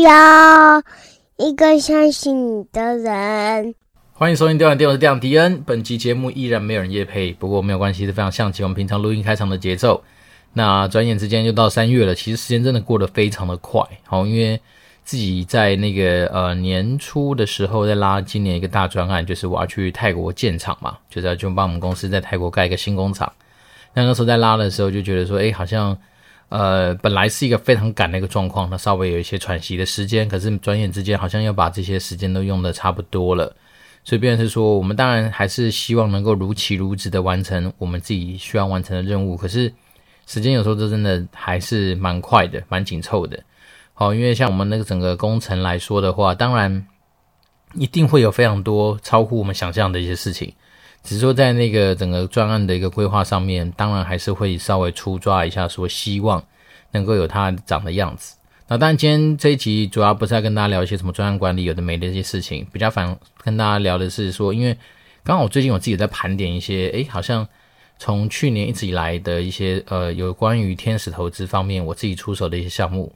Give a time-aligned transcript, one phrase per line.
[0.00, 0.82] 要
[1.36, 3.74] 一个相信你的人。
[4.12, 5.62] 欢迎收听《电玩店》，我是调迪恩。
[5.66, 10.02] 本期节目依然没有人夜配，不过没有关系，是非常像极我们平常录音开场的节奏。
[10.52, 13.82] 那转眼之间就到三月了，其实时间真的过得非常的快。
[14.06, 14.58] 好，因为
[15.04, 23.30] 自己在那个呃年初的时候在拉今年一个大专案，就是我要去泰国建厂嘛，就是要就帮我们公司在泰国盖一个新工厂。
[23.92, 25.96] 那那时候在拉的时候就觉得说，哎，好像
[26.50, 33.56] 呃本来是一个非常赶的一个状况，那稍微有一些喘息的时间，可是转眼之间好像要把这些时间都用得差不多了。
[34.02, 39.36] 所以，便是说，我们当然还是希望能够如期如质的完成我们自己需要完成的任务。
[39.36, 39.72] 可是，
[40.26, 43.38] 时间有时候就真的还是蛮快的，蛮紧凑的。
[43.92, 46.86] 好，因为像我们那个整个工程来说的话，当然
[47.74, 50.52] 一定会有非常多超乎我们想象的一些事情。
[51.02, 56.42] 只是说，在那个整个专案的一个规划上面，当然还是会稍微粗抓一下，说希望
[56.92, 58.36] 能够有它长的样子。
[58.68, 64.76] 那当然，今天这一集主要不是要跟大家聊一些什么专案管理有的没的一些事情，比较反跟大家聊的是说，因为
[65.24, 67.48] 刚好我最近我自己在盘点一些，诶，好像
[67.98, 73.12] 从去年一直以来的一些呃有关于天使投资方面我自己出手的一些项目。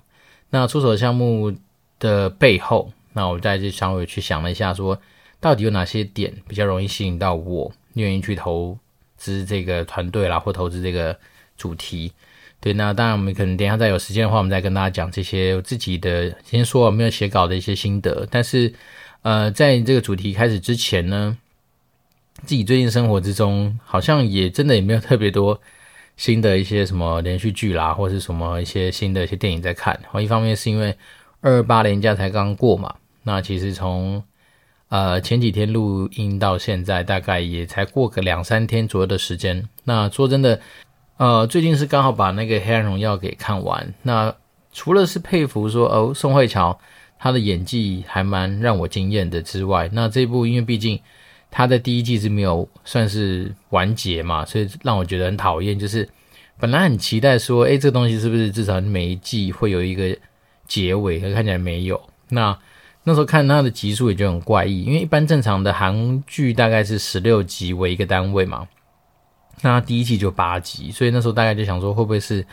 [0.50, 1.54] 那出手项目
[1.98, 4.98] 的背后，那我在这稍微去想了一下，说
[5.44, 8.78] 到底有哪些点比较容易吸引到我愿意去投
[9.18, 11.14] 资这个团队啦，或投资这个
[11.54, 12.10] 主题。
[12.60, 18.26] 对，那当然，我们可能等一下再有时间的话，我们再跟大家讲这些我自己的，先说我没有写稿的一些心得。
[18.30, 18.72] 但是，
[19.20, 21.36] 呃，在这个主题开始之前呢，
[22.46, 25.60] 自己最近生活之中，好像也真的也没有特别多
[26.16, 29.92] 新的一些什么连续剧啦，或是什么一些新的一些电影在看。
[30.02, 30.96] 然后一方面是因为
[31.42, 34.24] 二二八年假才刚过嘛，那其实从
[34.88, 39.68] 呃前几天录音到现在，大概也才过个两三天左右的时间。
[39.84, 40.60] 那说真的。
[41.16, 43.94] 呃，最近是刚好把那个《黑暗荣耀》给看完。
[44.02, 44.34] 那
[44.72, 46.76] 除了是佩服说哦，宋慧乔
[47.20, 50.98] 她的演技还蛮让我惊艳的之外，那这部因为毕竟
[51.52, 55.78] 她在第一季是没有算是完结嘛，所以让我觉得很讨厌。
[55.78, 56.06] 就是
[56.58, 60.18] 本来很期待说，诶，这个东西是不是至少每一季会有一个
[60.66, 61.20] 结尾？
[61.20, 62.02] 可看起来没有。
[62.28, 62.58] 那
[63.04, 68.66] 那时候看他的集数也就很怪异，因为一般正常的韩剧大概是十六集为一个单位嘛。
[69.60, 72.44] 那第一季就八集，所以那时候大概就想说，会不会是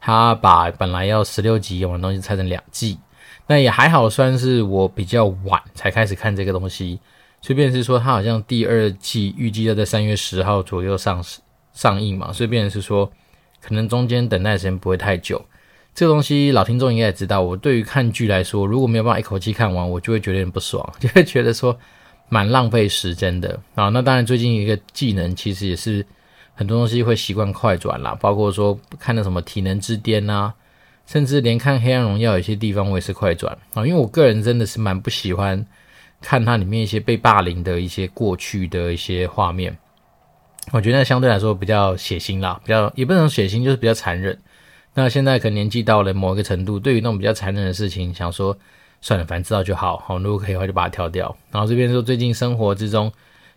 [0.00, 2.98] 他把本来要十六集用的东西拆成两季？
[3.46, 6.98] 那也还好，算是我比较晚才开始看这个东西，
[7.40, 11.24] 所以便是说，他好像第二季预计要在三月十号左右上
[11.72, 13.10] 上映嘛，所以便是说，
[13.60, 15.44] 可能中间等待时间不会太久。
[15.94, 21.78] 这个东西老听众应该也知道，我对于看剧来说，如果没有办法一口气看完，我就会觉得有点不爽， 就会觉得说
[22.28, 23.88] 蛮浪费时间的啊。
[23.88, 26.04] 那当然，最近一个技能其实也是。
[26.54, 30.52] 很多东西会习惯快转啦，包括说看的什么体能之巅啊，
[31.06, 35.66] 甚至连看黑暗荣耀有些地方我也是快转啊，因为我个人真的是蛮不喜欢
[36.20, 39.76] 看它里面一些被霸凌的一些过去的一些画面，
[40.72, 44.38] 我觉得相对来说比较血腥啦，比较也不能血腥，就是比较残忍。
[44.94, 48.56] 那现在可能年纪到了某一个程度，对于那种比较残忍的事情，想说
[49.00, 51.36] 算了，反正知道就好，好，如果可以的话就把它跳掉。
[51.50, 53.12] 然后这边说最近生活之中。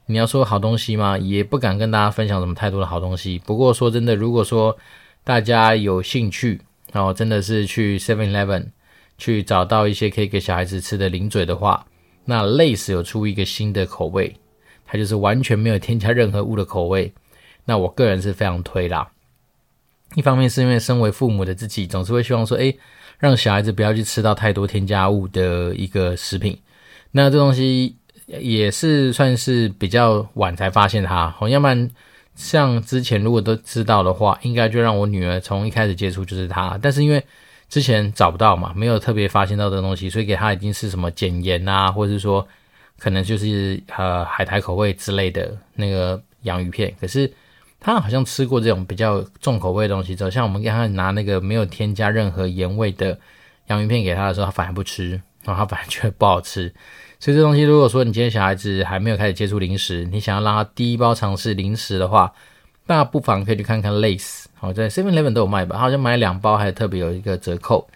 [0.08, 1.18] 你要说好东西吗？
[1.18, 3.42] 也不敢跟大家分享什么太多的好东西。
[3.44, 4.78] 不过说真的，如果说
[5.24, 6.62] 大家有兴趣，
[6.94, 8.68] 然后真的是去 Seven Eleven
[9.18, 11.88] 去找到一些可以给小孩子吃的零嘴的话，
[12.24, 14.36] 那 Lay's 有出一个新的口味，
[14.86, 17.12] 它就是完全没有添加任何物的口味。
[17.66, 19.10] 那我个人是非常推啦。
[20.16, 22.76] 一方面是因为身为父母的自己，总是会希望说，诶，
[23.20, 26.60] 让小孩子不要去吃到太多添加物的一个食品。
[27.12, 27.96] 那这东西。
[28.28, 31.92] 也是算是比较晚才发现它，好，要不然
[32.34, 36.76] 像之前如果都知道的话，应该就让我女儿从一开始接触就是它。
[36.82, 37.24] 但是因为
[37.70, 42.44] 之前找不到嘛，没有特别发现到的东西，所以给她已经是什么减盐啊，或者是说
[42.98, 46.92] 可能就是呃海苔口味之类的那个洋芋片。
[47.00, 47.32] 可是
[47.86, 53.16] 他好像吃过这种比较重口味的东西之后，像我们给她拿那个没有添加任何盐味的
[53.68, 56.74] 洋芋片给他的时候，他反而不吃，然后他反而觉得不好吃。
[57.20, 62.34] 所以这东西，如果说你今天小孩子还没有开始接触零食，你想要让他第一包尝试零食的话，
[62.88, 65.78] 那不妨可以去看看 Lace，好，在 Seven Eleven 都有卖吧？
[65.78, 67.88] 好像买两包还特别有一个折扣。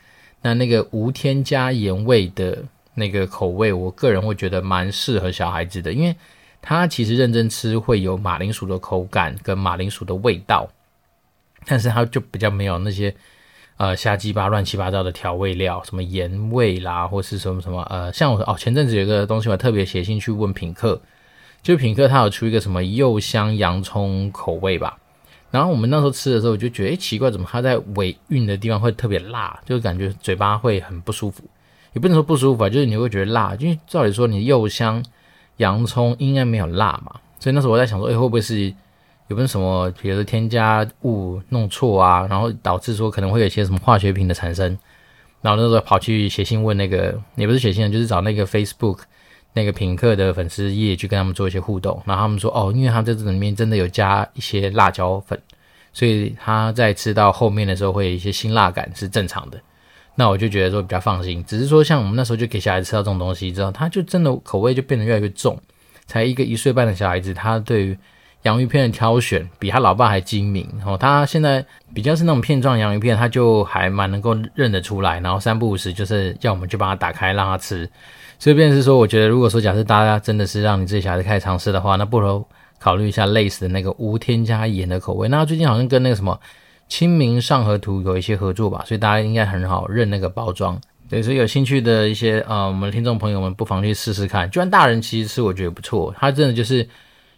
[0.44, 2.64] 那那个无添加盐味的
[2.94, 6.16] 那个口味，我个人会觉得蛮适合小孩子的，因为
[6.62, 10.70] 它其实认真吃会有马铃薯的口感跟马铃薯的味道，
[11.66, 13.16] 但是它就比较没有那些。
[13.78, 21.02] 呃，瞎鸡巴乱七八糟的调味料，什么盐味啦，或是什么什么，呃，像我哦，前阵子有个东西，我特别写信去问品客，
[21.62, 25.00] 就品客他有出一个什么柚香洋葱口味吧，
[25.50, 31.46] 然后我们那时候吃的时候，我就觉得，哎，奇怪，怎么它在尾韵的地方会特别辣，就感觉嘴巴会很不舒服。
[31.94, 35.02] 也不能说不舒服啊，就是你会觉得辣，因为照理说你柚香、
[35.60, 37.22] 洋葱应该没有辣嘛。
[37.40, 38.66] 所以那时候我在想说，哎，会不会是
[39.28, 44.78] 有没有什么，比如说添加物弄错啊，然后导致说可能会有一些什么化学品的产生。
[45.42, 49.00] 然后那时候跑去写信问那个，也不是写信，就是找那个 Facebook
[49.54, 52.02] 那个品客的粉丝页去跟他们做一些互动。
[52.06, 55.40] 然后他们说，哦，因为他在这里面真的有加一些辣椒粉。
[55.92, 59.60] 所以他在吃到后面的时候会有一些辛辣感是正常的，
[60.20, 61.42] 那我就觉得说比较放心。
[61.48, 65.58] 只是说像我们那时候就给小孩子吃到这种东西之后，他就真的口味就变得越来越重。
[66.08, 67.98] 才一个一岁半的小孩子，他对于
[68.42, 70.68] 洋芋片的挑选比他老爸还精明。
[70.86, 75.22] 哦，他现在比较是那种片状洋芋片，他就还蛮能够认得出来。
[75.22, 77.90] 然后三不五时就是要我们去把它打开让他吃。
[78.38, 82.46] 所以便是说，我觉得如果说假设大家真的是让你自己小孩子开始尝试的话，那不如。
[82.82, 85.28] 考虑一下类似的那个无添加盐的口味。
[85.28, 86.40] 那最近好像跟那个什么
[86.90, 90.78] 清明上河图有一些合作吧，所以大家应该很好认那个包装。
[91.08, 94.50] 对，所以有兴趣的一些呃，我们的听众朋友们不妨去试试看。
[94.50, 96.14] 就算大人其实吃，我觉得不错。
[96.18, 96.88] 它真的就是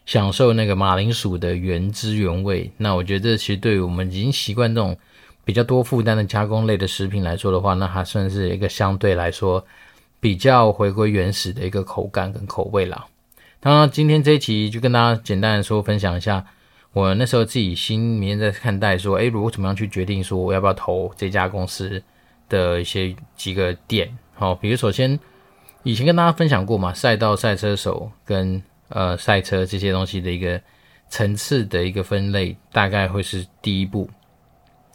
[0.06, 2.70] 享受那个马铃薯的原汁原味。
[2.78, 4.98] 那我觉得这其实对于我们已经习惯这种
[5.46, 9.64] 比较多负担的加工类的食品来说的话，那还算是一个相对来说
[10.20, 13.06] 比较回归原始的一个口感跟口味啦。
[13.62, 16.46] 当然，今天这一期就跟大家简单的说分享一下，
[16.94, 22.02] 我那时候自己心里面在看待说，诶，如果怎么样去决定说我要不要投这家公司
[22.50, 25.20] 的一些几个点，好，比如首先
[25.84, 30.60] 以前跟大家分享过嘛，赛道、赛车手跟呃赛车这些东西的一个
[31.08, 34.10] 层次的一个分类，大概会是第一步。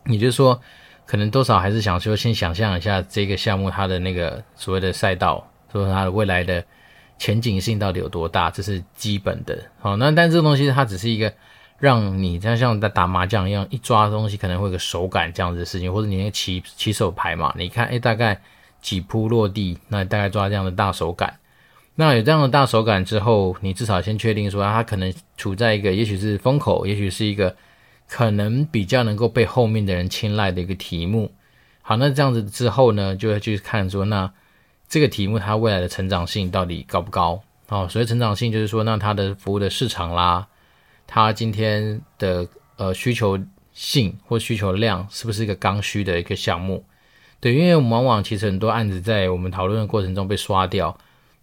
[0.06, 0.60] 也就是说，
[1.06, 6.64] 可能多少还是想说先想象一下这个项目它的那个所谓的赛道，说它的未来的。
[7.18, 8.50] 前景性到底有多大？
[8.50, 9.58] 这是基本的。
[9.78, 11.32] 好，那但这个东西它只是一个
[11.78, 18.40] 让你像像在打麻将一样，一抓东西可能会有个手感这样子的事情，或者你那个起起手牌嘛，你看，诶，大概
[18.80, 21.38] 几扑落地，那大概抓这样的大手感。
[21.94, 27.56] 那有这样的大手感之后，你至少先确定说它可能处在一个，也许是风口，也许是一个
[28.08, 31.32] 可能比较能够被后面的人青睐的一个题目。
[31.82, 34.30] 好，那这样子之后呢，就会去看说那。
[34.88, 37.42] 这个题目它未来的成长性到底高不高？
[37.70, 40.46] 哦，所以成长性就是说，那它的服务的市场啦，
[41.06, 43.38] 它今天的呃需求
[43.72, 46.84] 性或需求量是不是一个刚需的一个项目？
[47.40, 50.96] 对，因为我们往往其实很多案子在我们讨论的过程中被刷掉，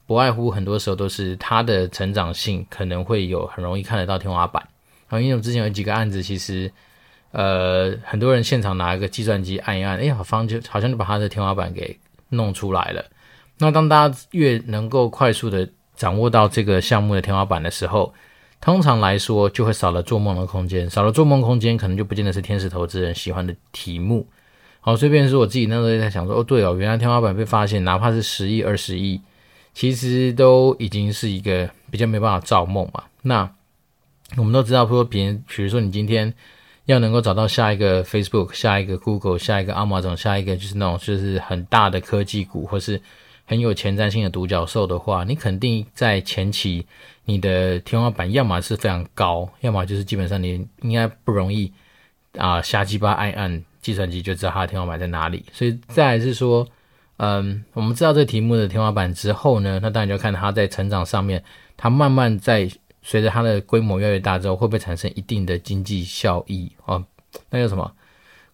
[0.07, 4.67] 不外乎很多时候都是它的成长性可能会有很容易看得到天花板。
[5.07, 6.71] 啊，因为我之前有几个案子，其实
[7.31, 11.97] 呃很多人现场拿一个计算机按一按，哎，好方就好像就把它的天花板给
[12.29, 13.05] 弄出来了。
[13.59, 18.11] 那当大家越能够快速的掌握到这个项目的天花板的时候，
[18.63, 24.25] 通常来说就会少了做梦的空间，少了做梦空间，可能就不见得是天使投资人喜欢的题目。
[24.79, 29.19] 好，随便说，我自己那时候在想说，哦，对哦，原来天花板被发现，哪怕是十亿、二十亿，
[29.73, 33.03] 其实都已经是一个比较没办法造梦嘛。
[33.21, 33.51] 那
[34.37, 36.33] 我们都知道，说别人，比如说你今天
[36.85, 43.01] 要能够找到下一个 Facebook、下一个 Google、下一个 Amazon、下一个就是那种就是很大的科技股，或是
[43.45, 46.85] 很有前瞻性的独角兽的话，你肯定在前期
[47.25, 51.71] 你的天花板要么是非常高，要么就是基本上你应该不容易
[52.37, 55.45] 啊瞎鸡巴按按计算机就知道它的天花板在哪里。
[55.51, 56.65] 所以再来是说，
[57.17, 61.43] 嗯，我们知道这题目的天花板之后呢，那当然就看它在成长上面，
[61.75, 62.69] 它慢慢在
[63.01, 67.03] 随着它的规模越来越大之后，会不会产生一定的经济效益啊？
[67.49, 67.91] 那叫什么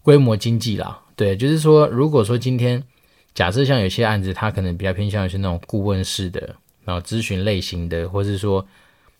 [0.01, 0.99] 规模经济啦？
[1.15, 2.83] 对，就是说，如果说今天。
[3.33, 8.65] 假设像有些案子，它可能比较偏向于是那种顾问式的，然后咨询类型的，或是说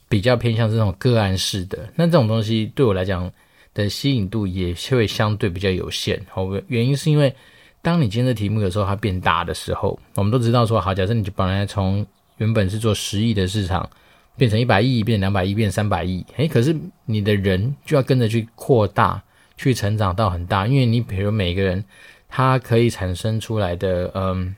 [0.09, 3.31] 比较偏向这种个案式的，那这种东西对我来讲
[3.73, 6.19] 的吸引度也会相对比较有限。
[6.29, 7.33] 好，原因是因为
[7.81, 12.05] 当你今天的题目有时候它变大的时候，我们都知道说，好，假设你就本来从
[12.37, 13.89] 原本是做十亿的市场，
[14.35, 16.75] 变成一百亿，变两百亿，变三百亿，诶，可是
[17.05, 19.23] 你的人就要跟着去扩大，
[19.55, 21.85] 去成长到很大，因为你比如每个人。
[22.29, 24.55] 它可以产生出来的，嗯，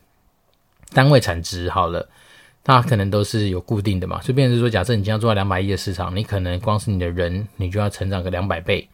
[0.93, 2.07] 单位产值好了，
[2.63, 4.21] 它可能都是有固定的嘛。
[4.21, 8.87] 所以，变成是说，假设你今天要做到两百亿的市场，你可能光是你的人，你就要成长个两百倍。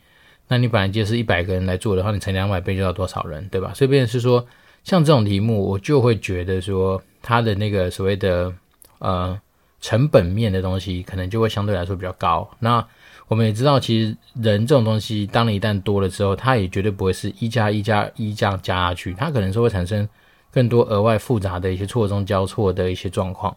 [0.48, 3.74] 那你本来就是一百个人来做的话，你乘两百倍就要多少人，对吧？
[3.74, 4.46] 所以，变成是说，
[4.84, 8.54] 像这种题目，我就会觉得说，它的那个所谓的
[9.00, 9.38] 呃
[9.82, 12.50] 成本面的东西，可能就会相对来说比较高。
[12.60, 12.88] 那
[13.28, 20.08] 我们也知道，其实人这种东西，当你一旦多了之后，它也绝对不会是一加一加一这样加下去，它可能是会产生
[20.52, 23.56] 更多额外复杂的一些错综交错的一些状况。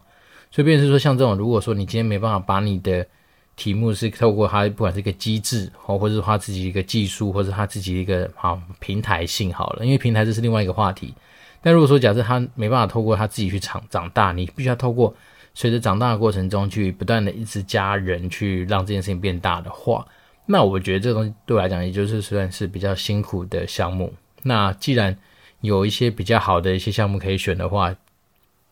[0.51, 3.07] 所以，便是说，像这种，如果说你今天没办法把你的
[3.55, 11.13] 题目是透过它不管是一个机制，或或者是它自己一个技术，或者它自己一个好平台性好了，因为平台这是另外一个话题。
[11.61, 15.15] 但如果说假设它没办法透过它自己去长长大，你必须要透过
[15.53, 20.05] 随着长大的过程中去不断的一直加人去让这件事情变大的话，
[20.45, 24.13] 那我觉得这东西对我来讲，也就是算是比较辛苦的项目。
[24.43, 25.15] 那既然
[25.61, 27.95] 有一些比较好的一些项目可以选的话，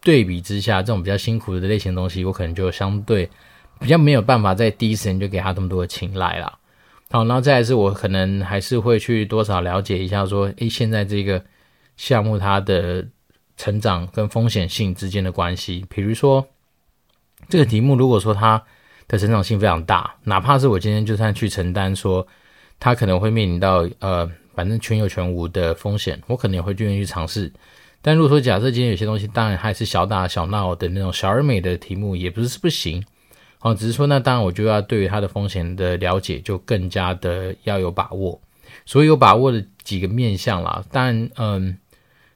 [0.01, 3.29] 对比之下，这种比较辛苦的类型的东西，我可能就相对。
[3.81, 6.57] 比较没有办法在第一时间就给他这么多的青睐啦。
[7.12, 11.41] 好，然后再来是我可能还是会去多少了解一下，说，诶，现在这个
[11.95, 13.07] 项目它的
[13.55, 15.86] 成长跟风险性之间的关系。
[15.88, 16.45] 比如说，
[17.50, 18.63] 这个题目如果说它
[19.08, 22.25] 的成长性非常大，哪怕是我今天就算去承担说，
[22.79, 27.51] 它可能会面临到呃，反正全有全无的风险，我可能也会愿意去尝试。
[28.01, 33.03] 但如果说假设今天有些东西，当然还是小打小闹的那种小而美的题目，也不是不行。
[33.62, 38.39] 哦，只是说，那当然，我就要对于它的风险的了解就更加的要有把握。
[38.86, 41.77] 所以有把握的几个面向啦，但，嗯，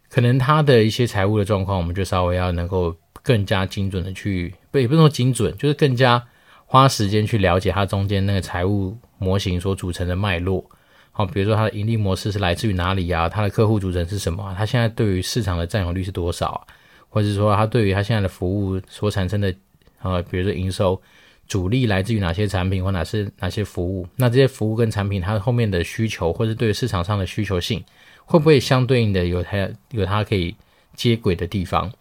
[0.10, 6.25] 可能它的一些财务的状况，我们就稍微要能够更加精准的去，不也不是说精准，就是更加
[6.65, 10.67] 花时间去了解它中间那个财务模型所组成的脉络。
[11.11, 13.29] 好，比如说它的盈利模式是来自于哪里呀？
[13.29, 14.51] 它的客户组成是什么？
[14.57, 16.65] 它现在对于市场的占有率是多少？
[17.07, 19.53] 或者说它对于它现在的服务所产生的？
[20.01, 20.99] 呃，比如说营收
[21.47, 24.07] 主力来自于哪些产品或哪些哪些服务？
[24.15, 27.83] 那这些服务跟产品，它后面的需求或者对于市场上的需求性，
[28.25, 30.55] 会不会相对应的有它有它可以
[30.95, 31.91] 接轨的地方？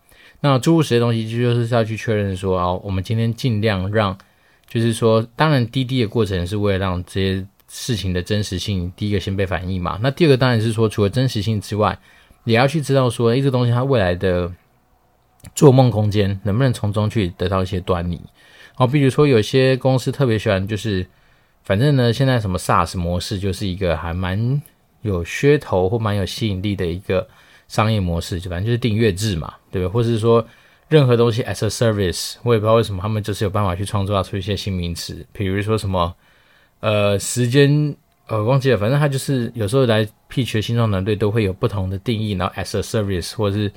[0.42, 4.18] 那诸如此类东西，就是要去确认说，哦，我们今天尽量让，
[4.68, 9.98] 就是说，当然滴滴的过程是为了让这些事情的真实性，第一个先被反映嘛。
[10.02, 11.98] 那第二个当然是说，除了真实性之外，
[12.44, 14.52] 也要去知道说，诶，这个东西它未来的。
[15.56, 18.20] 做梦空间能不能从中去得到一些端倪？
[18.76, 21.04] 哦，比如说有些公司特别喜欢，就是
[21.64, 24.62] 反正呢，现在什么 SaaS 模式就是一个还蛮
[25.00, 27.26] 有噱头或蛮有吸引力的一个
[27.72, 29.88] 商业模式，就反正就是订阅制嘛，对吧？
[29.88, 30.46] 或者是说
[30.88, 36.14] 任何东西 as a service，我也不知道为什么他们就是有办法去创造出一些新名词，比如说什么
[36.80, 43.72] 呃时间呃忘记了，反正他就是有时候来 pitch 新创团队都会有不同的定义，然后 as a service 或者是。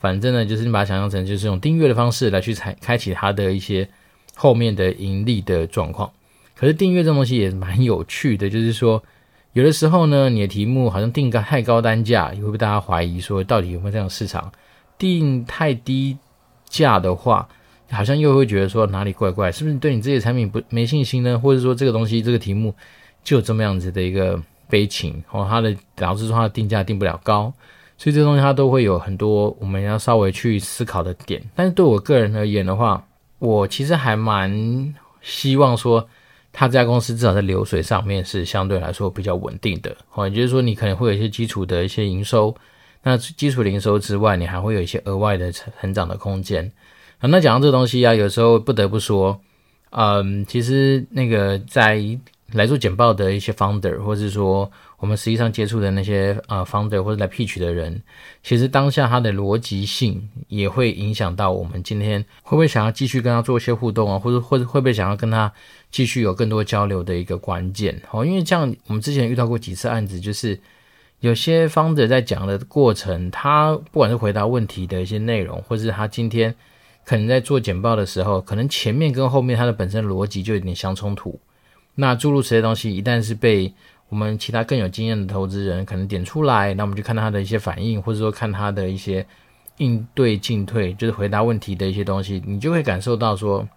[0.00, 3.88] 反正呢，就是你把它想象成就是用订阅的方式来去采开启它的一些
[4.36, 6.08] 后面的盈利的状况。
[6.54, 9.02] 可是订阅这种东西也蛮有趣的，就是说
[9.58, 14.52] 有的时候呢，你的题目好像定个太高单价，也会被大家怀疑说到底有没有这样的市场？
[14.96, 16.16] 定太低
[16.68, 17.48] 价的话，
[17.90, 21.36] 好像又会觉得说哪里怪怪，是不是对你这些产品不没信心呢？
[21.36, 22.72] 或者说这个东西这个题目
[23.24, 27.52] 就这么样子的一个悲情，然哦，它的导致说它的定价定不了高。
[27.96, 33.04] 所以这东西它都会有很多我们要稍微去思考的点，但是对我个人而言的话，
[33.40, 36.08] 我其实还蛮希望说，
[36.58, 39.96] 他这家公司至少在流水上面是相对来说比较稳定的。
[40.12, 42.52] 哦，也就是说你可能会有一些基础的一些营收，
[43.04, 46.72] 那基础营收之外，你还会有一些额外的成长的空间。
[47.20, 49.40] 啊，那讲到这个东西啊，有时候不得不说，
[49.90, 52.02] 嗯，其实那个在
[52.54, 54.68] 来做简报的一些 founder，或者是说。
[54.98, 58.02] 我们实际上接触的那些呃 founder 或者来 pitch 的人，
[58.42, 65.52] 其实当下他的逻辑性也会影响到我们今天会不会想要继续跟他做一些互动啊，或者或者会不会想要跟他
[65.90, 68.02] 继续有更多交流的一个关键。
[68.08, 70.58] 好，因为这样我们之前遇到过几次案子，就是
[71.20, 76.52] 有些 founder 在讲的过程，他不管是回答问题的一些内容，或者是他今天
[77.04, 81.38] 可能在做简报的时候，可能前面跟后面他的本身逻辑就有点相冲突。
[81.94, 83.72] 那注入此类东西，一旦是被
[84.10, 89.26] 我们其他更有经验的投资人可能点出来，那我们就看他的一些反应，或者说看他的一些
[89.76, 93.68] 应对进退，就是回答问题的一些东西，你就会感受到说，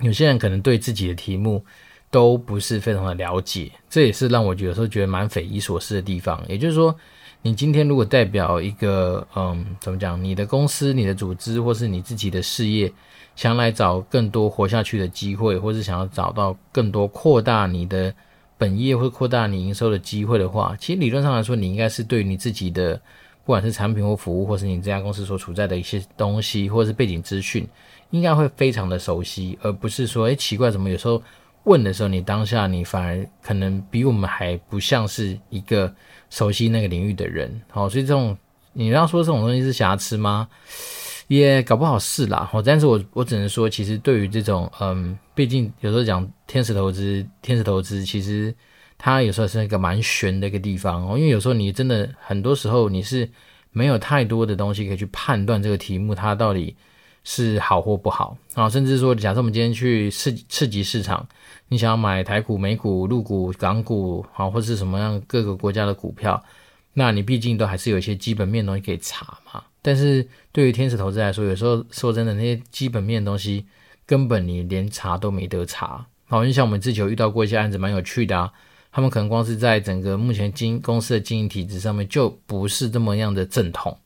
[0.00, 1.64] 有些人可能对自己的题目
[2.08, 6.40] 都不是非常的了解，这也是让我有时候觉得蛮匪夷所思的地方。
[6.48, 6.94] 也就是说，
[7.42, 12.92] 你今天如果代表一个，嗯，怎么讲，你的公司、你的组织，或是你自己的事业，
[13.34, 18.14] 想来找更多活下去的机会，或是想要找到更多扩大你的。
[18.58, 22.96] 本业会扩大你营收的机会的话，其实理论上来说，你应该是对你自己的，
[23.44, 27.66] 不管是产品或服务，或是你这家公司所处在的一些东西，或是背景资讯，
[28.10, 31.22] 应该会非常的熟悉，而不是说，哎，奇怪，怎么有时候
[31.64, 35.94] 问的时候，你当下你反而可能比我们还不像是一个
[36.28, 37.60] 熟悉那个领域的人。
[37.70, 38.36] 好，所以这种
[38.72, 40.48] 你要说这种东西是瑕疵吗？
[41.28, 48.54] 也搞不好是啦，但是我我只能说，其实对于这种，嗯，毕竟有时候讲天使投资，天使投资其实
[48.96, 53.30] 它有时候是一个蛮悬的一个地方哦，因为有时候你真的很多时候你是
[53.72, 56.74] 没有太多的东西可以去判断这个题目它到底
[57.24, 61.28] 是好或不好啊，甚至说，假设我们今天去次次级市场，
[61.68, 66.42] 你想要买台股、美股、陆股、港股，啊，或是什么样各个国家的股票，
[66.94, 69.62] 那你毕竟都还是有一些基本面东西可以查嘛。
[69.80, 73.66] 但是对于天使投资来说，有时候说真的，那些基本面的东西
[74.06, 76.04] 根本你连查都没得查。
[76.26, 78.52] 好，就像我们之前有遇到过一些案子，蛮有趣的啊。
[78.90, 83.96] 他们可能光是在整个目前经公司的经营体制上面，就不是这么样的正统。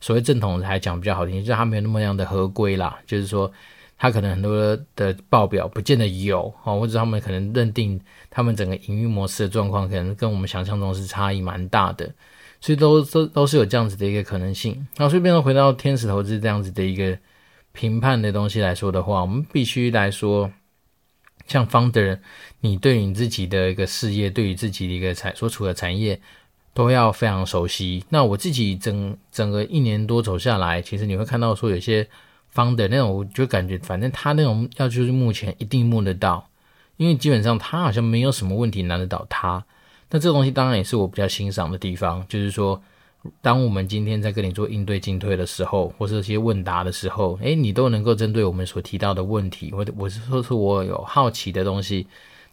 [0.00, 2.98] 所谓正统，还讲比较好听，就是他没有那么样的合规啦。
[3.06, 3.50] 就是说，
[3.98, 12.10] 他可能很多的报表不见得有，或者他们可能认定他们整个营运模式的状况，可能跟我们想象中是差异蛮大的。
[12.60, 14.86] 所以都都都是有这样子的一个可能性。
[14.96, 17.18] 那顺便回到天使投资这样子的一个
[17.72, 20.50] 评判的东西来说的话，我们必须来说，
[21.46, 22.18] 像 founder，
[22.60, 26.20] 你对你自己的一个事业，对于自己的一个产所处的产业，
[26.74, 28.04] 都要非常熟悉。
[28.10, 32.06] 那我自己整整个一年多走下来，其实你会看到说有些
[32.54, 36.48] founder 那种，就感觉反正他那种要就是目前一定摸得到，
[36.98, 39.64] 因为基本上他好像没有什么问题难得倒他。
[40.10, 42.82] 那这东西当然也是我比较欣赏的地方，就是说，
[43.40, 52.06] 当我们今天在跟你做应对进退的时候，或是一些问答的时候，诶，你都能够针对我们所提到的问题，或者我是说是我有好奇的东西，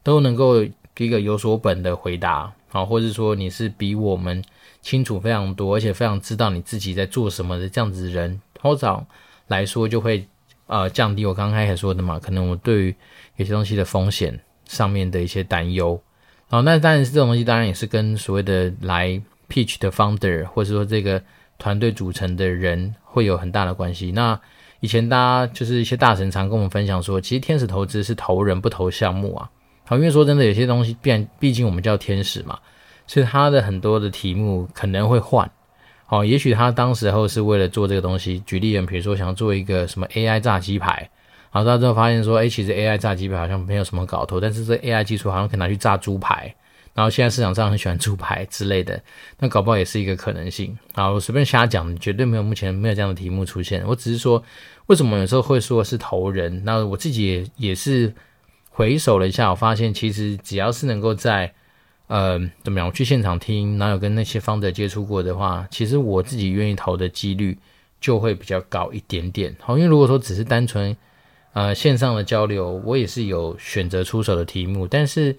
[0.04, 0.64] 都能够
[0.98, 4.44] 一个有所本的回答，啊，或者说你是比我们
[4.82, 9.04] 清楚非常多，而且非常知道你自己在做什么的这样子的人，通常
[9.48, 10.28] 来说就会
[10.68, 12.96] 呃降低我刚开始说的嘛，可能我对于
[13.38, 16.00] 有些东西的风险上面的一些担忧。
[16.50, 21.22] 好，那当然是这种东西，当然也是跟所谓的来 pitch 的 founder，或者说这个
[21.58, 24.14] 团队组成的人会有很大的关系。
[24.14, 24.40] 那
[24.80, 29.50] 以前大家就是一些大神常跟我们分享说，其实天使投资是投人不投项目啊。
[29.84, 32.58] 好，因为说真的，有些东西，毕毕竟我们叫天使嘛，
[33.08, 35.50] 所以他的很多的题目可能会换。
[36.06, 41.10] 好，也许他当时候是为了做这个东西，举例，比如说想做一个什么 AI 炸鸡排。
[41.52, 46.54] 然后到最后发现说，哎，其实 AI 炸鸡排好像没有什么搞头，但是这 AI 技术好像可以拿去炸猪排。
[46.94, 49.00] 然后现在市场上很喜欢猪排之类的，
[49.38, 50.76] 那搞不好也是一个可能性。
[50.96, 53.86] 好，我随便瞎讲，绝对没有目前没有这样的题目出现。
[53.86, 54.44] 我只是说，
[54.88, 56.64] 为什么有时候会说是投人？
[56.66, 58.12] 那我自己也也是
[58.72, 61.54] 回首了一下，我发现其实只要是能够在
[62.08, 67.56] 呃怎么样，我去现场听，然后有跟那些方的接触过的话，其实我自己愿意投的几率
[68.02, 69.56] 就会比较高一点点。
[69.60, 70.98] 好，因为如果说只是单纯
[71.58, 75.36] 呃，线上的交流，我也是有选择出手的题目，但是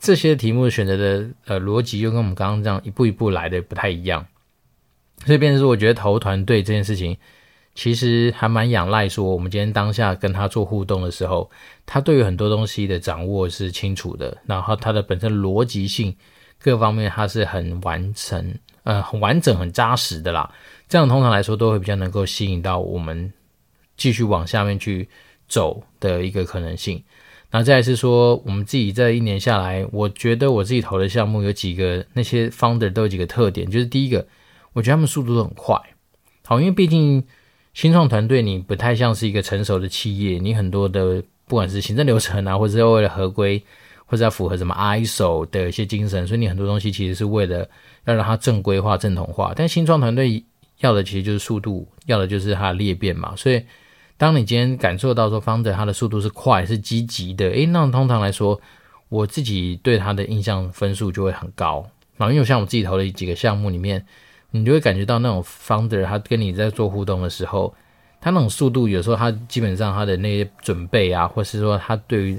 [0.00, 4.26] 这些题目选择的呃逻辑又跟我们刚刚这样一步一步来的不太一样，
[5.24, 7.16] 所以变成说，我觉得投团队这件事情，
[7.76, 11.48] 其实还蛮仰赖说，我们今天当下跟他做互动的时候，
[11.86, 16.12] 他对于很多东西的掌握是清楚的，然后他的本身逻辑性
[16.58, 18.52] 各方面他是很完成，
[18.82, 20.52] 呃，很完整、很扎实的啦。
[20.88, 23.32] 这样通常来说都会比较能够吸引到我们
[23.96, 25.08] 继续往下面去。
[25.50, 27.02] 走的一个可能性，
[27.50, 34.24] 那再是说，我们自己这一年下来，我觉得我自己投的项目有几个，那些 founder 都有几个特点，就是第一个，
[34.72, 35.76] 我觉得他们速度都很快，
[36.46, 37.24] 好，因为毕竟
[37.74, 43.60] 新创团队你不太像是一个成熟的企业，你很多的不管是行政流程啊，或者是为了合规，
[44.06, 47.68] 或者要符合什么 ISO 的一些精神，所以你很多东西其实是为了
[48.04, 50.44] 要让它正规化、正统化，但新创团队
[50.78, 53.60] 要的其实就是速度，要的就是它的裂变嘛，所以。
[54.20, 58.60] 当你今天感受到说 founder 他的速度是快是积极的，诶，那通常来说，
[59.08, 61.88] 我自己对他的印象分数就会很高。
[62.18, 64.04] 然后因为像我自己投的几个项目里面，
[64.50, 67.74] 你就会感觉到那种 founder 他跟你在做互动的时候，
[68.20, 72.38] 他那种速度有时候他基本上他的那些准备啊，或是说他对于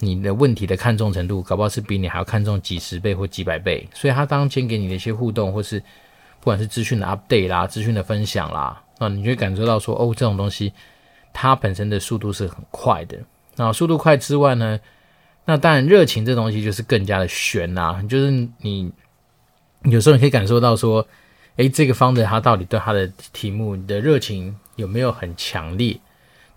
[0.00, 3.88] 你的问题的看重程度，搞不好是比你还要看重几十倍或几百倍。
[3.94, 5.80] 所以他当天给你的一些互动，或是
[6.40, 10.70] 不管是资讯的 update 啦、资讯的分享啦，那你就会感受到说，哦，这种东西。
[11.32, 13.16] 它本身的速度是很快的，
[13.56, 14.78] 那速度快之外呢，
[15.46, 18.92] 那当然热情这东西就是更加的悬呐，就是你
[19.84, 21.06] 有时候你可以感受到说，
[21.56, 25.98] 诶，这个方的他到底对他的题目的热情有没有很强烈？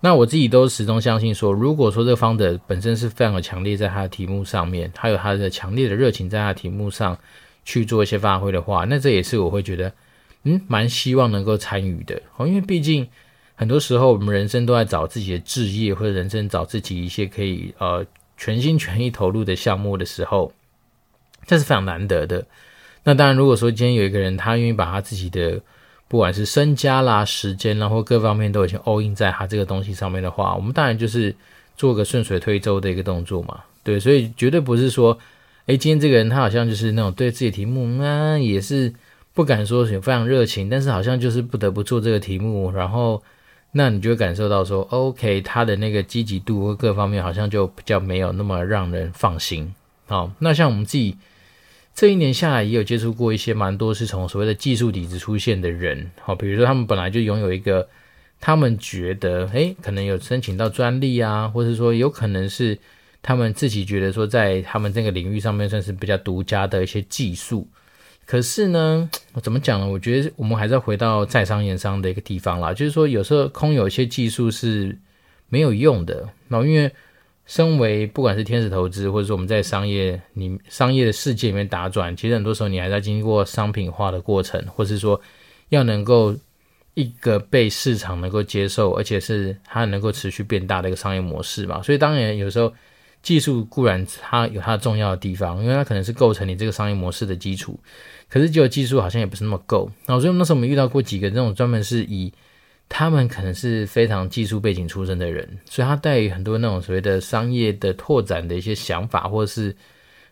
[0.00, 7.18] 那我自己都始终相信说，如果说这个方的本身是非常的强烈，在他的题目上面，还有他的强烈的热情在他的题目上
[7.64, 9.92] 去做一些发挥的话，那这也是我会觉得，
[10.44, 13.08] 嗯，蛮希望能够参与的哦，因为毕竟。
[13.58, 18.04] 很多时候，我们人生都在找自己的志业，或者人生找自己一些可以呃
[18.36, 20.52] 全心全意投入的项目的时候，
[21.46, 22.44] 这是非常难得的。
[23.02, 25.58] 那当然，如果说今天有一个人，他愿意把他自己的
[26.06, 31.34] 不管是身家啦、时间啦，或各方面都已经 all in 在他这个东西上面的话，我们当然就是
[31.78, 33.60] 做个顺水推舟的一个动作嘛。
[33.82, 35.18] 对，所以绝对不是说，
[35.64, 38.92] 诶，今天这个人他好像就是那种对自己题目啊，也是
[39.32, 43.22] 不敢说有非常热情，但是好像就是不得不做这个题目，然后。
[43.72, 49.74] 那你就会感受到说，OK，他的那个积极度或各方面好像就比较没有那么让人放心。
[50.06, 51.18] 好，那像我们自己
[51.94, 56.10] 这一年下来，也有接触过一些蛮多是从所谓的技术底子出现的人。
[56.22, 57.86] 好，比如说他们本来就拥有一个，
[58.40, 62.78] 他们觉得，诶，可能有申请到专利啊，或者说有可能是
[63.20, 67.68] 他们自己觉得说，在他们这个领域上面算是比较独家的一些技术。
[68.26, 69.86] 可是呢，我 怎么讲呢？
[69.88, 72.74] 我觉得我们还是要回到在商言商的一个地方啦。
[72.74, 74.98] 就是说，有时候空有一些技术是
[75.48, 76.28] 没有用的。
[76.48, 76.90] 然后，因为
[77.46, 85.20] 身为不管是天使投资，或者说我们在商业里商业的世界里面打转，其实很多时候你还在经过商品化的过程，或是说
[85.68, 86.34] 要能够
[86.94, 91.80] 一个被市场能够接受，而且是它能够持续变大的一个商业模式嘛。
[91.80, 92.74] 所以，当然有时候。
[93.22, 97.76] 技术固然它有它重要的地方，因为它可能是构成你这个商业模式的基础。
[98.28, 99.90] 可是只有技术好像也不是那么够。
[100.06, 102.32] 然后所以那时候我们遇到过几个这种专门是以
[102.88, 109.74] 他们可能是非常技术背景出身的人，所以他带很多那种所谓的商业的拓展的一些想法，或者是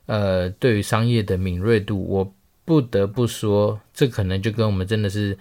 [0.06, 2.32] 呃对于商业的敏锐度，我
[2.64, 5.36] 不得不说，这可能就跟我们真的是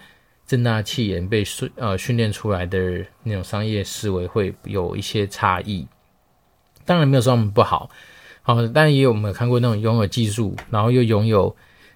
[0.46, 5.86] 正大气研被训呃训练出来的那种商业思维会有一些差异。
[6.84, 7.88] 当然没有说他们不好，
[8.42, 11.54] 好，但也有我们有看过那种拥有技术，然后又拥有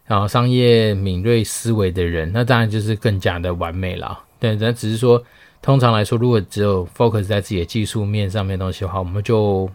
[0.09, 4.19] 然后商业敏锐思维的人，那当然就是更加的完美了。
[4.41, 5.23] 对，那只是说，
[5.63, 9.71] 通常来说，如果只有 focus 在自己的技术面上面东西的话，我们就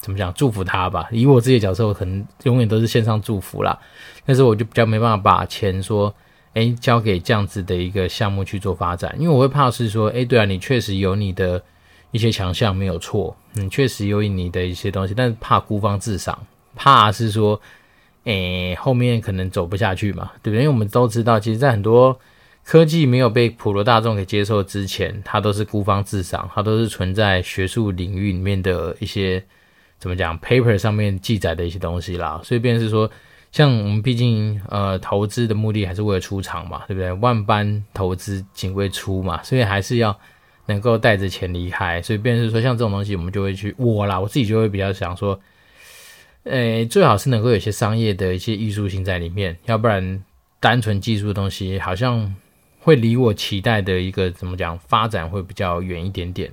[0.00, 1.06] 怎么讲，祝福他吧。
[1.12, 3.78] 以我自己的角色，我可能永远都是线上祝福啦。
[4.24, 6.12] 但是我就比较没办法把钱说，
[6.54, 11.62] 诶，交给这样子的一个项目去做发展，因为我会怕是说，诶，对啊，你确实有你的。
[12.10, 16.38] 一些强项没有错，嗯，确实有你的一些东西，但是怕孤芳自赏，
[16.76, 17.60] 怕是说，
[18.24, 20.62] 诶、后面可能走不下去嘛，对不对？
[20.62, 22.18] 因为我们都知道，其实，在很多
[22.64, 29.42] 科技没有被普罗大众给接受之前，它都是孤芳自赏，它都是存在学术领域里面的一些
[29.98, 32.40] 怎么讲 paper 上面记载的一些东西啦。
[32.42, 33.10] 所以，便是说，
[33.52, 37.12] 像我们毕竟呃，投资的目的还是为了出场嘛，对不对？
[37.12, 40.18] 万般投资仅为出嘛，所以还是要。
[40.66, 45.38] 能够带着钱离开，所以便是说，像这种东西，我们就会去我啦，我自己就会比较想说，
[46.44, 50.22] 诶，最好是能够有些商业的一些艺术性在里面，要不然
[50.60, 52.34] 单纯技术的东西，好像
[52.80, 56.50] 会离我期待的一个怎么讲发展会比较远一点点。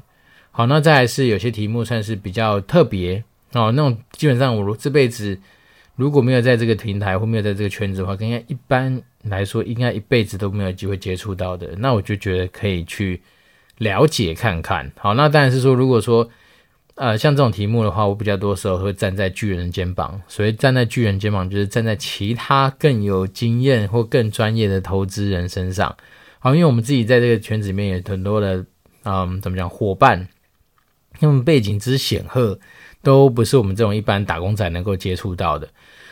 [0.52, 3.24] 好，那再来是有些题目算是比较特别
[3.54, 5.40] 哦，那种基本上我这辈子
[5.96, 13.22] 如果没有在这个平台或没有在这个圈子的话，应该一般来说应该一辈子都没有机会接触到的，那我就觉得可以去。
[13.78, 16.30] 了解看看，好，那当然是说，如果说，
[17.02, 20.22] 呃，像这种题目的话，我比较多时候会站在巨人肩膀。
[20.28, 25.98] 所以站在巨人肩膀，就是站在其他更有经验或更专业的投资人身上。
[26.38, 28.64] 好，因为我们自己在这个圈子里面有很多的，
[29.04, 30.28] 嗯，怎么讲，伙伴，
[31.20, 32.60] 他们背景之显赫，
[33.02, 35.68] 都不是我们这种一般打工仔能够接触到的。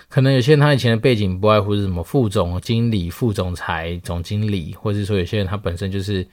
[0.07, 6.27] 可能有些人他以前的背景不外乎是什么副总经理、副总裁、总经理，或者是说有些人他本身就是。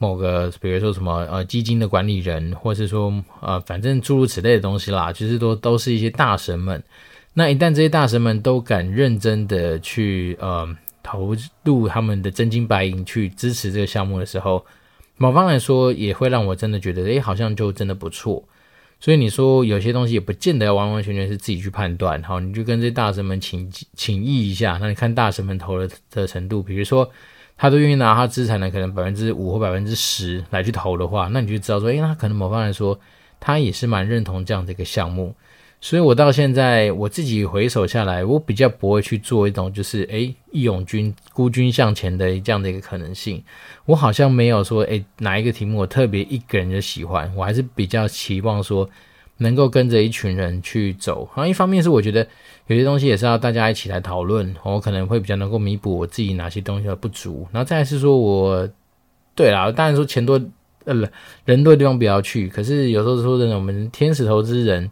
[0.00, 6.80] 某个，比如说什么呃基金的管理人，或是说呃反正诸如此类的东西啦，其实都都是一些大神们。
[7.34, 10.68] 那一旦这些大神们都敢认真的去呃
[11.02, 11.34] 投
[11.64, 14.64] 入他们的真金白银去支持这个项目的时候，
[15.16, 18.42] 某方来说也会让我真的觉得，诶，好像就真的不错。
[19.00, 27.10] 所以你说有些东西也不见得完完全全是自己去判断，好，你就跟这些大神们请请意一下，那你看大神们投的的程度，比如说。
[27.58, 32.98] 他都愿意拿他资产的可能百分之五或百分之十来去投的话，那你就知道说，诶，他可能某方来说，
[33.40, 35.34] 他也是蛮认同这样的一个项目。
[35.80, 43.42] 所以我到现在我自己回首下来，我比较不会去做一种就是诶义勇军孤军向前的这样的一个可能性。
[43.86, 48.88] 我好像没有说，诶哪一个题目我特别一个人就喜欢，我还是比较期望说。
[49.38, 52.26] 能够跟着一群人去走，然后一方面是我觉得
[52.66, 57.46] 有些东西也是要大家一起来讨论，我可能会比较能够弥补我自己哪些东西的不足。
[57.52, 58.68] 然后再是说我，
[59.34, 60.40] 对啦，当然说钱多，
[60.84, 60.94] 呃，
[61.44, 62.48] 人多的地方不要去。
[62.48, 64.90] 可是有时候说真的，我们天使投资人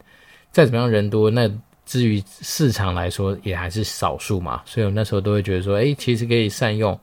[0.53, 1.51] 再怎么样人多，那
[1.85, 4.63] 至于市场来说也还是少数嘛。
[4.65, 6.99] 所以我那时候都会觉得说，诶，其实可以善用。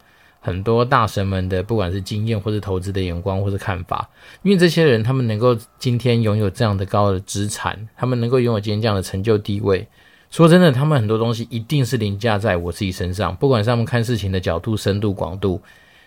[0.45, 4.09] 很多大神们的，不管是经验或是投资的眼光或是看法，
[4.41, 9.87] 因为这些人他们能够今天拥有这样的高的资产，他们能够拥有今天这样的成就地位。
[10.29, 15.61] 说真的，他们很多东西一定是凌驾在我自己身上，不管是他们看事情的角度、深度、广度，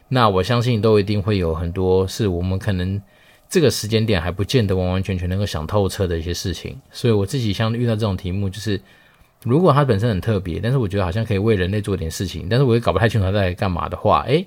[0.09, 3.01] 那我相信都一定会有很多是我们可能
[3.49, 6.79] 这个时间点还不见得完完全全能够想透彻的一些事情。
[6.93, 8.79] 所以我自己像遇到这种题目，就是。
[9.47, 14.45] 如果它本身很特别，但是我觉得好像可以为人类做点事情，但是我也搞不太清楚它在干嘛的话，诶，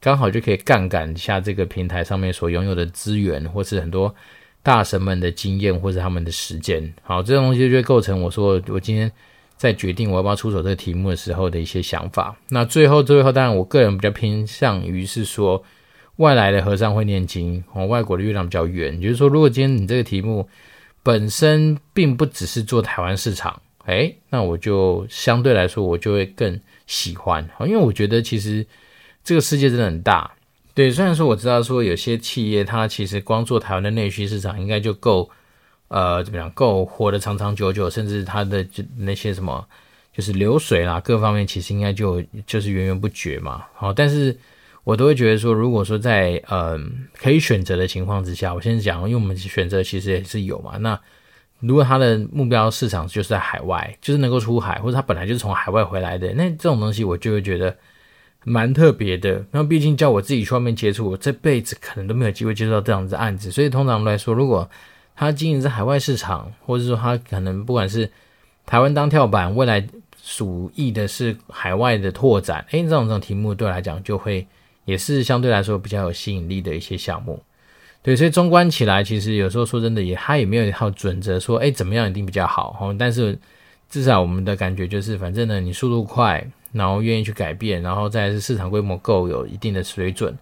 [0.00, 4.14] 刚好就可以杠杆一下这个平台上面所拥有的资源，或是很多
[4.62, 6.94] 大神们的经验，或是他们的时间。
[7.02, 9.10] 好，这种东西就会构成我说我今天
[9.56, 12.36] 在决定我要不要出手这个题目的时候的一些想法。
[12.48, 15.60] 那最后最后，当然我个人比较偏向于是说，
[16.18, 19.00] 外来的和尚会念经，哦，外国的月亮比较圆。
[19.00, 20.48] 就是说，如果今天你这个题目
[21.02, 28.66] 本身并不只是做台湾市场，诶，那我就相对来说我就会更喜欢，因为我觉得其实。
[29.28, 30.30] 这个世界真的很大，
[30.72, 30.88] 对。
[30.88, 35.28] 虽然说我知道说有些企业它其实光做台湾的内需市场应该就够，
[35.88, 39.66] 呃，怎么样够活得长长久久，甚至它的就那些什么
[40.12, 43.64] 就是流水啦，各方面其实应该就就是源源不绝嘛。
[43.74, 44.38] 好，但是
[44.84, 50.76] 我都会觉得说，如果说在嗯、可以选择的情况之下，我先讲，因为我们选择其实也是有嘛。
[50.78, 50.96] 那
[51.60, 57.76] 如果他的目标市场就是在海外，就是能够出海，或者他本来就是从海外回来的，那这种东西我就会觉得。
[58.48, 64.70] 蛮特别的，那毕竟叫我自己去外面接触，我这辈子可能都没有机会接触到这样子的案子，所以通常来说，如果
[65.16, 68.08] 他经营在海外市场，或者说他可能不管是
[68.64, 69.84] 台湾当跳板，未来
[70.22, 74.46] 属意的是海外的拓展，诶，这种这种题目对我来讲就会
[74.84, 77.42] 也是相对来说比较有吸引力的一些项目，
[78.06, 83.36] 对，所以纵观起来，其实有时候说真的也他也没有一套准则说，诶，怎么样一定比较好，哦，但是
[83.90, 86.46] 至少我们的感觉就是，反正呢，你速度快。
[86.72, 90.36] 然后愿意去改变，然后再是市场规模够有一定的水准，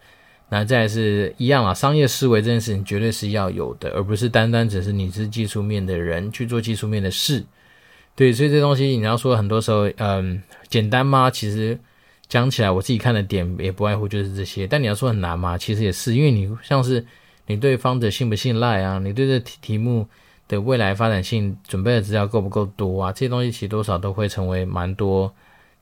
[0.49, 7.45] 那再是一样啊，商业思维这件事情绝对是要有的，而不是单单只是你是技术面的人去做技术面的事。
[8.17, 11.31] 对，所以这东西你要说很多时候，嗯，简单吗？
[11.31, 11.79] 其实
[12.27, 14.67] 讲起来，我自己看的点也不外乎就是这些。
[14.67, 15.57] 但你要说很难吗？
[15.57, 17.05] 其实也是，因为你像是
[17.47, 20.07] 你对方的信不信赖啊，你对这题题目
[20.49, 23.13] 的未来发展性准备的资料够不够多啊？
[23.13, 25.33] 这些东西其实多少都会成为蛮多。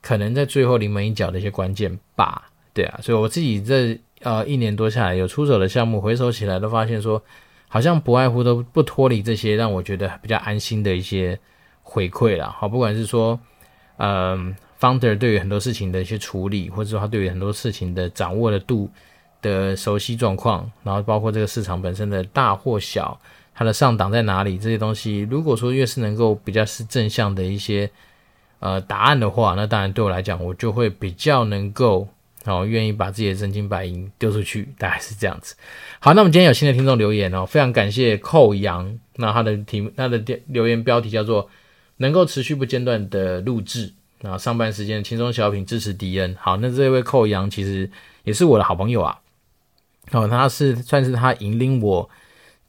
[0.00, 7.22] 可能在最后临门一脚的一些关键吧，对啊，所以我自己这呃一年多下来有出手的项目，回首起来都发现说，
[7.68, 11.38] 好像不外乎都不脱离这些让我觉得比较安心的一些
[11.82, 12.50] 回馈了。
[12.50, 13.38] 好，不管是说，
[13.98, 18.90] 嗯，founder 对于很多事情的一些处理，或者说他对于很多事情的掌握的度
[19.42, 23.20] 的熟悉状况，然后包括这个市场本身的大或小，
[23.54, 27.90] 它的上档在哪里这些东西，如果说越是能够比较是正向的一些。
[28.64, 32.06] 呃，答案的话，那当然对我来讲，我就会比较能够，
[32.44, 35.56] 哦，愿意把自己的真金白银丢出去，大概是这样子。
[35.98, 41.50] 好，那我们今天有新的听众留言哦，非常感谢寇阳，那他的题目，他的留言标题叫做
[41.98, 46.36] “能够持续不间断的录制”，那上班时间轻松小品支持迪恩。
[46.38, 47.90] 好，那这位寇阳其实
[48.22, 49.18] 也是我的好朋友啊，
[50.12, 52.08] 哦，他是算是他引领我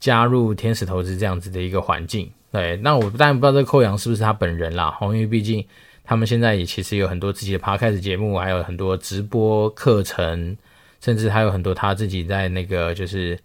[0.00, 2.30] 加入天使投资这样子的一个环境。
[2.50, 5.64] 对，那我当然不知道这个寇阳是不是他本人啦，因为毕竟
[6.04, 10.56] 他们现在也其实有很多自己的 podcast 节目，还有很多直播课程，
[11.00, 13.38] 甚至还有很多他自己在那个就是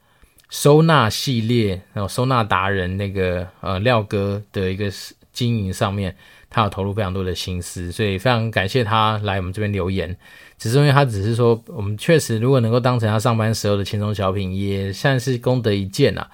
[0.50, 4.92] 收纳系列，然后收纳达人那个呃廖哥的一个
[5.40, 6.14] 经营上面，
[6.50, 10.14] 他有投入非常多的心思，所以非常感谢他来我们这边留言。
[10.58, 16.30] 只是因为他只是说，我们确实如果能够当成他上班时候的轻松小品，也算是功德一件啊。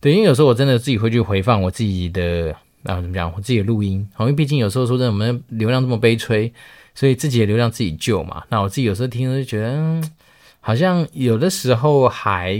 [0.00, 3.32] 对，因为有时候我真的自己会去回放我自己的啊，怎么讲？
[3.36, 6.52] 我自己的录音，因为毕竟有时候说真的，我们流量这么悲催，
[6.96, 8.42] 所以自己的流量自己救嘛。
[8.48, 10.00] 那我自己有时候听了就觉得，
[10.60, 12.58] 好像有的时候还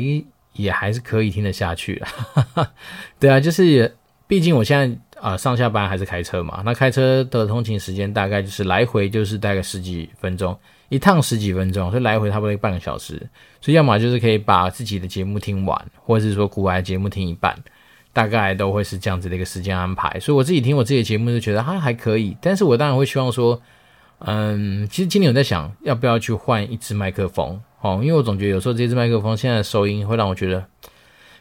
[0.54, 2.70] 也还是可以听得下去了。
[3.18, 10.56] 对啊，就是毕竟我现在啊上下班还是开车嘛，那开车的通勤时间大概就是来回就是大概十几分钟。
[10.90, 13.14] 一趟十几分钟，所以来回差不多半个小时，
[13.60, 17.54] 所以要么就是可以把自己的节目听完，或者是说古玩节目听一半，
[18.10, 20.18] 大概都会是这样子的一个时间安排。
[20.18, 23.60] 所以我自己听我自己的节目就觉得它还可以，但是我当然会希望说，
[24.20, 30.64] 嗯，其实今天我在想要不要去换一支麦克风哦，因为我总觉得有时候这支麦克风现在的收音会让我觉得，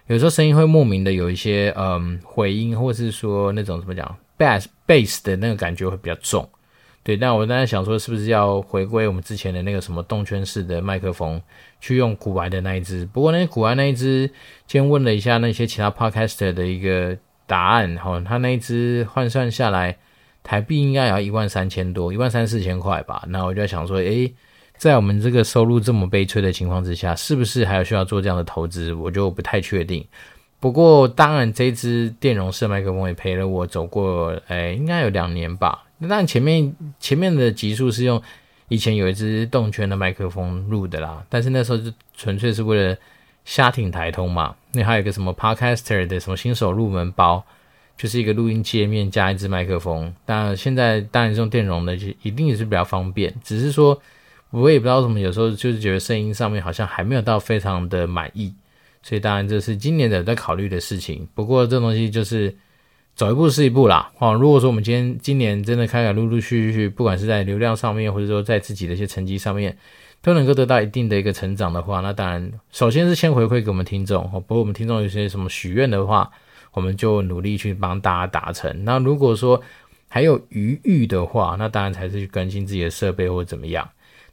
[0.07, 6.47] 有时候声音会莫名的有一些嗯回音，或是说那种怎么讲 bass bass 的那个感觉会比较重。
[7.03, 11.41] 对，但我当时想说，是不是要回归我们之前的那个什么动圈式的麦克风，
[11.79, 13.05] 去用古玩的那一支？
[13.05, 14.27] 不过那古玩那一支，
[14.65, 19.97] 今天问了一下那些其他 podcaster 的一个答案，哈，他那一支换算下来，
[20.43, 23.23] 台币应该要一万三千多，一万三四千块吧。
[23.29, 24.33] 那我就在想说，诶，
[24.77, 28.93] 在我们这个收入这么悲催的情况之下，是不是还有需要做这样的投资？
[28.93, 30.05] 我就不太确定。
[30.59, 35.83] 不过当然，这支电容式麦克风也陪了我走过，诶，应该有两年吧。
[35.97, 38.21] 那当然，前面前面的集数是用
[38.67, 42.97] 以前有一支动圈的麦克风录的啦，但是那时候就纯粹是为了
[43.45, 44.55] 瞎挺台通嘛。
[44.73, 47.43] 那还有一个什么 Podcaster 的什么新手入门包，
[47.95, 50.13] 就是一个录音界面加一支麦克风。
[50.25, 53.33] 当然现在当然是用电容的，就一定也是比较方便。
[53.43, 53.99] 只是说
[54.49, 58.53] 我也不知道什么，有时候就是觉得声音上面好像还没有到非常的满意，
[59.03, 61.27] 所以当然这是今年的在考虑的事情。
[61.33, 62.55] 不过这东西就是
[63.13, 64.11] 走一步是一步啦。
[64.19, 69.77] 哦，如果说我们今天今年真的开开陆陆续续，不管是在流量上面，或者说在自己的一些成绩上面，
[70.21, 74.23] 都能够得到一定的一个成长的话，那当然首先是先回馈给我们听众。
[74.33, 76.31] 哦，不过我们听众有些什么许愿的话，
[76.71, 78.85] 我们就努力去帮大家达成。
[78.85, 79.61] 那如果说
[80.07, 83.87] 还有余裕的话，那当然才是去更新自己的设备或者怎么样。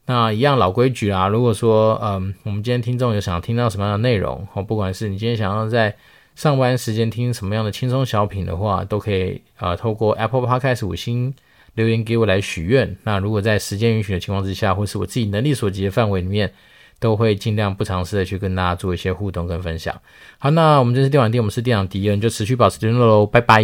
[0.06, 5.94] 那一样老规矩啦，如果说嗯，我们今天听众有想要听到什么样的内容，哦，不管是你今天想要在
[6.34, 11.32] 上班时间听什么样的轻松小品的话，都可以啊、透过 Apple Podcast 五星
[11.74, 12.96] 留言给我来许愿。
[13.04, 16.52] 那如果在时间允许的情况之下，或是我自己能力所及的范围里面，
[17.00, 19.94] 都会尽量不尝试的去跟大家做一些互动跟分享。
[20.38, 23.62] 好，那我们这次电玩店，我们是店长迪恩，就持续保持联络喽，拜拜。